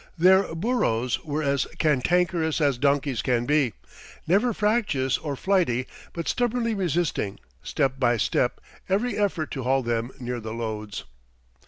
[0.17, 3.73] Their burros were as cantankerous as donkeys can be,
[4.25, 8.59] never fractious or flighty, but stubbornly resisting, step by step,
[8.89, 11.03] every effort to haul them near the loads.